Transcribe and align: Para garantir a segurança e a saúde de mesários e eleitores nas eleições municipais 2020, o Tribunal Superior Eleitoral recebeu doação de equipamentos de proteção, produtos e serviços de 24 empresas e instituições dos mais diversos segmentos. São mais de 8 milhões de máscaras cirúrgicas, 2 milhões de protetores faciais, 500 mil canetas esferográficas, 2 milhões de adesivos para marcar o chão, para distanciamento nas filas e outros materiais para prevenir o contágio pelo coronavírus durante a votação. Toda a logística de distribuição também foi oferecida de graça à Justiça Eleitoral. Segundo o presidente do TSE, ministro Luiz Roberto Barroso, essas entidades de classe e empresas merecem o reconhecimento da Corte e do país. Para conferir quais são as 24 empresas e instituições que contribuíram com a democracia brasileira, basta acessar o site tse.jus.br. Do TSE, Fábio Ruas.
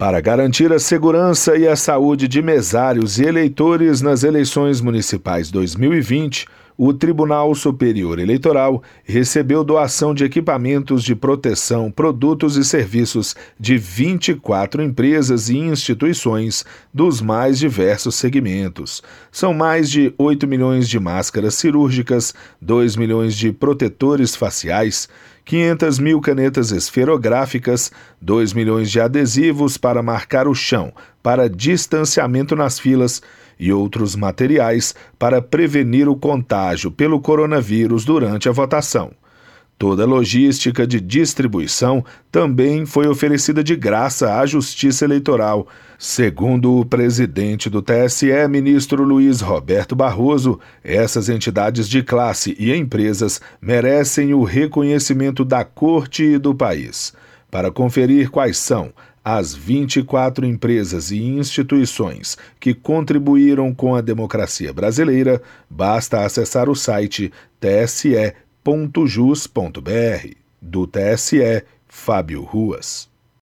Para 0.00 0.20
garantir 0.20 0.72
a 0.72 0.78
segurança 0.78 1.56
e 1.56 1.66
a 1.66 1.74
saúde 1.74 2.28
de 2.28 2.40
mesários 2.40 3.18
e 3.18 3.24
eleitores 3.24 4.00
nas 4.00 4.22
eleições 4.22 4.80
municipais 4.80 5.50
2020, 5.50 6.46
o 6.76 6.94
Tribunal 6.94 7.52
Superior 7.56 8.20
Eleitoral 8.20 8.80
recebeu 9.02 9.64
doação 9.64 10.14
de 10.14 10.24
equipamentos 10.24 11.02
de 11.02 11.16
proteção, 11.16 11.90
produtos 11.90 12.56
e 12.56 12.64
serviços 12.64 13.34
de 13.58 13.76
24 13.76 14.80
empresas 14.80 15.48
e 15.48 15.56
instituições 15.56 16.64
dos 16.94 17.20
mais 17.20 17.58
diversos 17.58 18.14
segmentos. 18.14 19.02
São 19.32 19.52
mais 19.52 19.90
de 19.90 20.14
8 20.16 20.46
milhões 20.46 20.88
de 20.88 21.00
máscaras 21.00 21.56
cirúrgicas, 21.56 22.32
2 22.62 22.94
milhões 22.94 23.34
de 23.34 23.50
protetores 23.50 24.36
faciais, 24.36 25.08
500 25.48 25.98
mil 25.98 26.20
canetas 26.20 26.72
esferográficas, 26.72 27.90
2 28.20 28.52
milhões 28.52 28.90
de 28.90 29.00
adesivos 29.00 29.78
para 29.78 30.02
marcar 30.02 30.46
o 30.46 30.54
chão, 30.54 30.92
para 31.22 31.48
distanciamento 31.48 32.54
nas 32.54 32.78
filas 32.78 33.22
e 33.58 33.72
outros 33.72 34.14
materiais 34.14 34.94
para 35.18 35.40
prevenir 35.40 36.06
o 36.06 36.14
contágio 36.14 36.90
pelo 36.90 37.18
coronavírus 37.18 38.04
durante 38.04 38.46
a 38.46 38.52
votação. 38.52 39.10
Toda 39.78 40.02
a 40.02 40.06
logística 40.06 40.84
de 40.84 41.00
distribuição 41.00 42.04
também 42.32 42.84
foi 42.84 43.06
oferecida 43.06 43.62
de 43.62 43.76
graça 43.76 44.36
à 44.36 44.44
Justiça 44.44 45.04
Eleitoral. 45.04 45.68
Segundo 45.96 46.80
o 46.80 46.84
presidente 46.84 47.70
do 47.70 47.80
TSE, 47.80 48.26
ministro 48.50 49.04
Luiz 49.04 49.40
Roberto 49.40 49.94
Barroso, 49.94 50.58
essas 50.82 51.28
entidades 51.28 51.88
de 51.88 52.02
classe 52.02 52.56
e 52.58 52.74
empresas 52.74 53.40
merecem 53.62 54.34
o 54.34 54.42
reconhecimento 54.42 55.44
da 55.44 55.64
Corte 55.64 56.24
e 56.24 56.38
do 56.38 56.52
país. 56.52 57.12
Para 57.48 57.70
conferir 57.70 58.30
quais 58.30 58.58
são 58.58 58.92
as 59.24 59.54
24 59.54 60.44
empresas 60.44 61.12
e 61.12 61.22
instituições 61.22 62.36
que 62.58 62.74
contribuíram 62.74 63.72
com 63.72 63.94
a 63.94 64.00
democracia 64.00 64.72
brasileira, 64.72 65.40
basta 65.70 66.24
acessar 66.24 66.68
o 66.68 66.74
site 66.74 67.32
tse.jus.br. 68.68 70.34
Do 70.60 70.86
TSE, 70.86 71.64
Fábio 71.86 72.42
Ruas. 72.42 73.08